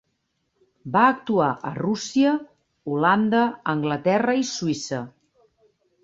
Va 0.93 1.01
actuar 1.09 1.49
a 1.71 1.73
Rússia, 1.75 2.31
Holanda, 2.93 3.41
Anglaterra 3.75 4.35
i 4.39 4.47
Suïssa. 4.53 5.03